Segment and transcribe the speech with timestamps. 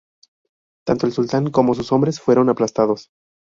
[0.83, 3.11] Tanto el sultán como sus hombres fueron aplastados.